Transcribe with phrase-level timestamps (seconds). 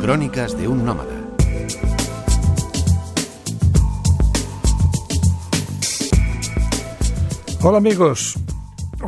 [0.00, 1.14] Crónicas de un nómada.
[7.60, 8.36] Hola amigos,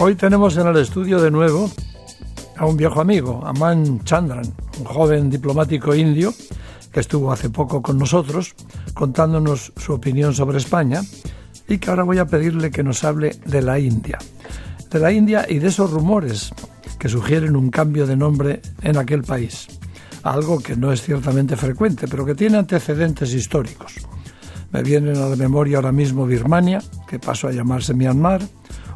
[0.00, 1.71] hoy tenemos en el estudio de nuevo
[2.56, 6.35] a un viejo amigo, Aman Chandran, un joven diplomático indio
[6.93, 8.57] que estuvo hace poco con nosotros
[8.93, 11.03] contándonos su opinión sobre España
[11.69, 14.19] y que ahora voy a pedirle que nos hable de la India.
[14.91, 16.52] De la India y de esos rumores
[16.98, 19.69] que sugieren un cambio de nombre en aquel país.
[20.23, 23.95] Algo que no es ciertamente frecuente, pero que tiene antecedentes históricos.
[24.70, 28.42] Me vienen a la memoria ahora mismo Birmania, que pasó a llamarse Myanmar,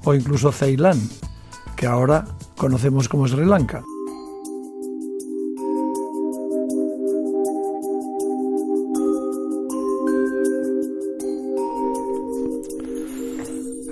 [0.05, 1.01] o incluso Ceilán,
[1.77, 3.83] que ahora conocemos como Sri Lanka.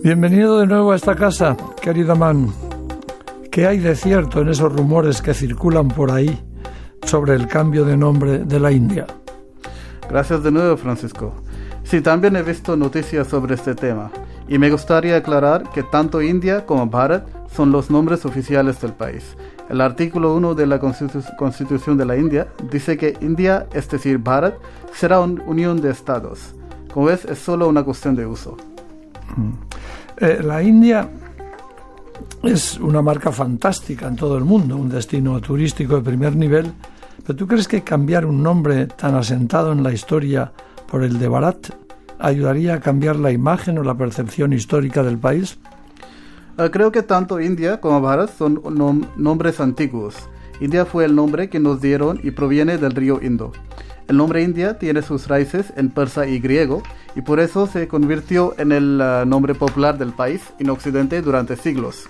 [0.05, 2.53] Bienvenido de nuevo a esta casa, querido Man.
[3.51, 6.39] ¿Qué hay de cierto en esos rumores que circulan por ahí
[7.05, 9.07] sobre el cambio de nombre de la India?
[10.09, 11.33] Gracias de nuevo, Francisco.
[11.85, 14.11] Sí, también he visto noticias sobre este tema
[14.49, 19.37] y me gustaría aclarar que tanto India como Bharat son los nombres oficiales del país.
[19.69, 24.55] El artículo 1 de la Constitución de la India dice que India, es decir, Bharat,
[24.93, 26.55] será una unión de estados.
[26.93, 28.57] Como ves, es solo una cuestión de uso.
[30.19, 31.09] Eh, la India
[32.43, 36.73] es una marca fantástica en todo el mundo, un destino turístico de primer nivel.
[37.25, 40.53] ¿Pero tú crees que cambiar un nombre tan asentado en la historia
[40.91, 41.71] por el de Bharat
[42.19, 45.59] ayudaría a cambiar la imagen o la percepción histórica del país?
[46.57, 48.61] Ah, creo que tanto India como Bharat son
[49.17, 50.17] nombres antiguos.
[50.61, 53.53] India fue el nombre que nos dieron y proviene del río Indo.
[54.09, 56.83] El nombre India tiene sus raíces en persa y griego
[57.15, 61.57] y por eso se convirtió en el ah, nombre popular del país en Occidente durante
[61.57, 62.09] siglos.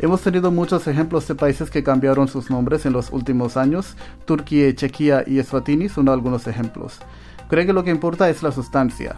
[0.00, 3.96] Hemos tenido muchos ejemplos de países que cambiaron sus nombres en los últimos años.
[4.26, 7.00] Turquía, Chequia y Eswatini son algunos ejemplos.
[7.48, 9.16] Creo que lo que importa es la sustancia.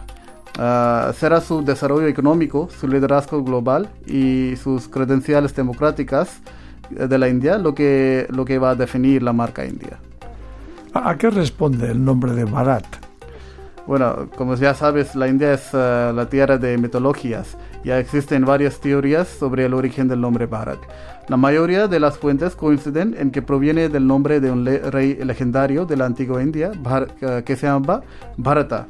[0.57, 6.41] Ah, será su desarrollo económico, su liderazgo global y sus credenciales democráticas
[6.89, 9.99] de la India lo que, lo que va a definir la marca India.
[10.93, 12.85] ¿A qué responde el nombre de Bharat?
[13.87, 17.57] Bueno, como ya sabes, la India es eh, la tierra de mitologías.
[17.83, 20.79] Ya existen varias teorías sobre el origen del nombre Bharat.
[21.27, 25.85] La mayoría de las fuentes coinciden en que proviene del nombre de un rey legendario
[25.85, 26.71] de la antigua India,
[27.21, 28.01] eh, que se llama
[28.37, 28.87] Bharata.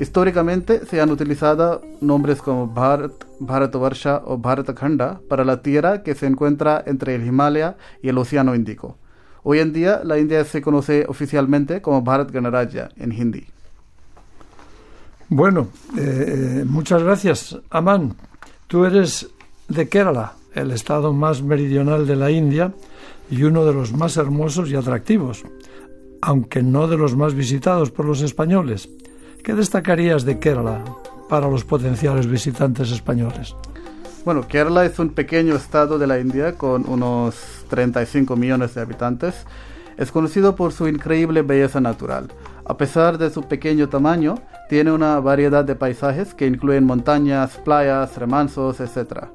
[0.00, 6.26] Históricamente se han utilizado nombres como Bharat, Bharatavarsha o Bharatakhanda para la tierra que se
[6.26, 8.96] encuentra entre el Himalaya y el Océano Índico.
[9.44, 13.46] Hoy en día la India se conoce oficialmente como Bharat Ganaraja en hindi.
[15.28, 18.14] Bueno, eh, eh, muchas gracias, Aman.
[18.72, 19.28] Tú eres
[19.68, 22.72] de Kerala, el estado más meridional de la India
[23.30, 25.44] y uno de los más hermosos y atractivos,
[26.22, 28.88] aunque no de los más visitados por los españoles.
[29.44, 30.82] ¿Qué destacarías de Kerala
[31.28, 33.54] para los potenciales visitantes españoles?
[34.24, 37.36] Bueno, Kerala es un pequeño estado de la India con unos
[37.68, 39.34] 35 millones de habitantes.
[39.98, 42.28] Es conocido por su increíble belleza natural.
[42.72, 44.36] A pesar de su pequeño tamaño,
[44.70, 49.26] tiene una variedad de paisajes que incluyen montañas, playas, remansos, etc.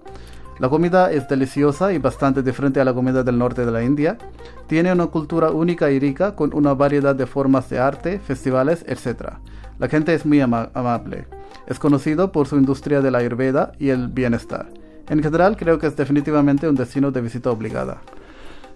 [0.58, 4.18] La comida es deliciosa y bastante diferente a la comida del norte de la India.
[4.66, 9.34] Tiene una cultura única y rica con una variedad de formas de arte, festivales, etc.
[9.78, 11.28] La gente es muy amable.
[11.68, 14.66] Es conocido por su industria de la ayurveda y el bienestar.
[15.10, 18.02] En general, creo que es definitivamente un destino de visita obligada.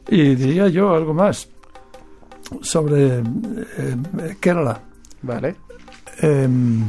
[0.07, 1.49] Y diría yo algo más
[2.61, 4.81] sobre eh, Kerala.
[5.21, 5.55] Vale.
[6.19, 6.83] Em,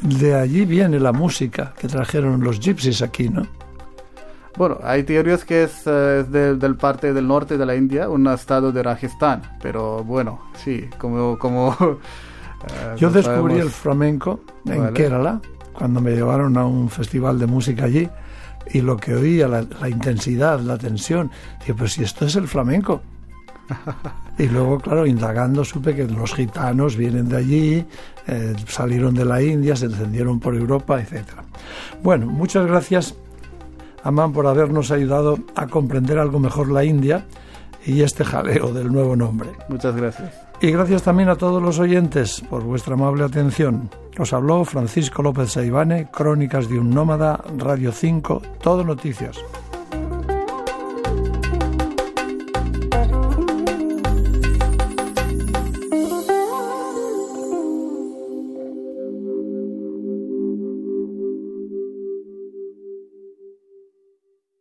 [0.00, 3.46] de allí viene la música que trajeron los gypsies aquí, ¿no?
[4.56, 8.70] Bueno, hay teorías que es, eh, del parte del norte de la India, un estado
[8.70, 11.38] de Rajasthan, pero bueno, sí, como...
[11.38, 15.40] como eh, Yo descubrí el flamenco en Kerala
[15.72, 18.08] cuando me llevaron a un festival de música allí
[18.70, 21.30] y lo que oía, la, intensidad, la tensión,
[21.60, 23.02] dije, pues si esto es el flamenco.
[24.38, 27.86] y luego, claro, indagando supe que los gitanos vienen de allí,
[28.26, 31.24] eh, salieron de la India, se descendieron por Europa, etc.
[32.02, 33.14] Bueno, muchas gracias,
[34.02, 37.24] Amán, por habernos ayudado a comprender algo mejor la India
[37.86, 39.50] y este jaleo del nuevo nombre.
[39.68, 40.32] Muchas gracias.
[40.60, 43.90] Y gracias también a todos los oyentes por vuestra amable atención.
[44.18, 49.36] Os habló Francisco López Saibane, Crónicas de un Nómada, Radio 5, Todo Noticias.